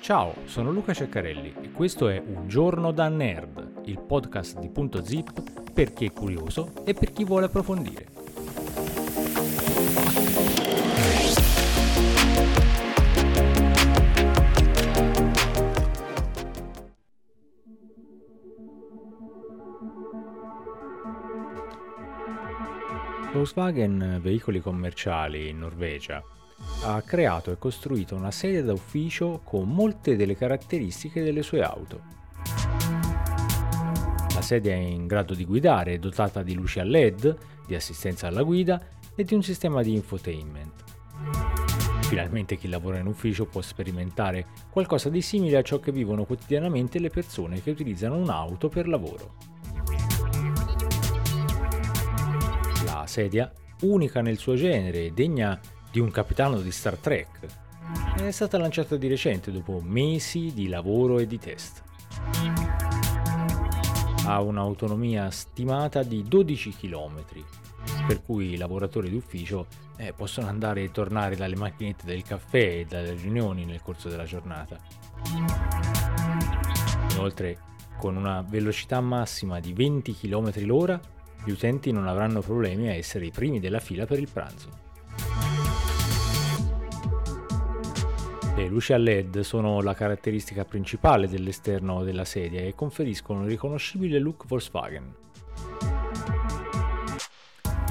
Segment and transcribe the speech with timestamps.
[0.00, 5.04] Ciao, sono Luca Ceccarelli e questo è Un giorno da nerd, il podcast di Punto
[5.04, 8.06] Zip per chi è curioso e per chi vuole approfondire.
[23.30, 26.24] Volkswagen Veicoli Commerciali in Norvegia
[26.82, 32.00] ha creato e costruito una sedia da ufficio con molte delle caratteristiche delle sue auto.
[34.34, 38.28] La sedia è in grado di guidare, è dotata di luci a LED, di assistenza
[38.28, 38.80] alla guida
[39.14, 40.84] e di un sistema di infotainment.
[42.02, 46.98] Finalmente chi lavora in ufficio può sperimentare qualcosa di simile a ciò che vivono quotidianamente
[47.00, 49.34] le persone che utilizzano un'auto per lavoro.
[52.84, 53.52] La sedia,
[53.82, 57.46] unica nel suo genere e degna di un capitano di Star Trek,
[58.16, 61.82] è stata lanciata di recente dopo mesi di lavoro e di test.
[64.24, 67.24] Ha un'autonomia stimata di 12 km,
[68.06, 72.86] per cui i lavoratori d'ufficio eh, possono andare e tornare dalle macchinette del caffè e
[72.86, 74.78] dalle riunioni nel corso della giornata.
[77.12, 77.58] Inoltre,
[77.96, 81.00] con una velocità massima di 20 km l'ora,
[81.44, 84.86] gli utenti non avranno problemi a essere i primi della fila per il pranzo.
[88.58, 94.18] Le luci a LED sono la caratteristica principale dell'esterno della sedia e conferiscono un riconoscibile
[94.18, 95.14] look Volkswagen.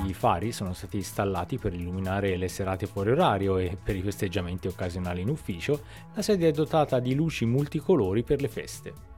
[0.06, 4.68] I fari sono stati installati per illuminare le serate fuori orario e per i festeggiamenti
[4.68, 9.17] occasionali in ufficio, la sedia è dotata di luci multicolori per le feste.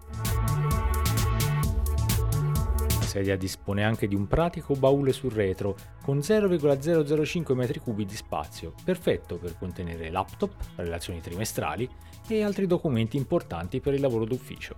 [3.09, 9.37] Sedia dispone anche di un pratico baule sul retro con 0,005 m3 di spazio, perfetto
[9.37, 11.89] per contenere laptop, relazioni trimestrali
[12.27, 14.75] e altri documenti importanti per il lavoro d'ufficio.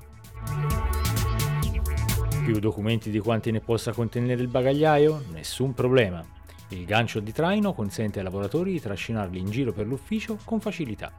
[2.45, 5.25] Più documenti di quanti ne possa contenere il bagagliaio?
[5.31, 6.25] Nessun problema.
[6.69, 11.11] Il gancio di traino consente ai lavoratori di trascinarli in giro per l'ufficio con facilità.